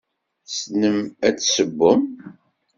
[0.45, 0.97] Tessnem
[1.27, 2.03] ad tessewwem?